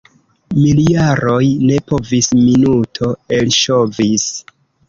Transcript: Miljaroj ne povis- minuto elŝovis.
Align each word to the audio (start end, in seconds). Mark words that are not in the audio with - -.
Miljaroj 0.59 1.51
ne 1.71 1.77
povis- 1.91 2.31
minuto 2.47 3.13
elŝovis. 3.41 4.29